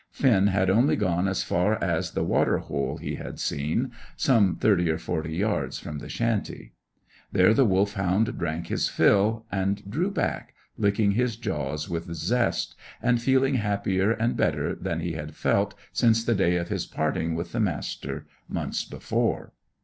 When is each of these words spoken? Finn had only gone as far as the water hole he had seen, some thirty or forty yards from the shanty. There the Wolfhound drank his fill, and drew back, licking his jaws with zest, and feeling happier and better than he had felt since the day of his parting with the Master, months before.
Finn 0.09 0.47
had 0.47 0.67
only 0.67 0.95
gone 0.95 1.27
as 1.27 1.43
far 1.43 1.75
as 1.75 2.13
the 2.13 2.23
water 2.23 2.57
hole 2.57 2.97
he 2.97 3.17
had 3.17 3.39
seen, 3.39 3.91
some 4.17 4.55
thirty 4.55 4.89
or 4.89 4.97
forty 4.97 5.35
yards 5.35 5.77
from 5.77 5.99
the 5.99 6.09
shanty. 6.09 6.73
There 7.31 7.53
the 7.53 7.65
Wolfhound 7.67 8.39
drank 8.39 8.65
his 8.65 8.89
fill, 8.89 9.45
and 9.51 9.87
drew 9.87 10.09
back, 10.09 10.55
licking 10.75 11.11
his 11.11 11.35
jaws 11.35 11.87
with 11.87 12.11
zest, 12.15 12.73
and 12.99 13.21
feeling 13.21 13.53
happier 13.53 14.11
and 14.11 14.35
better 14.35 14.73
than 14.73 15.01
he 15.01 15.11
had 15.11 15.35
felt 15.35 15.75
since 15.93 16.23
the 16.23 16.33
day 16.33 16.55
of 16.55 16.69
his 16.69 16.87
parting 16.87 17.35
with 17.35 17.51
the 17.51 17.59
Master, 17.59 18.25
months 18.49 18.83
before. 18.83 19.53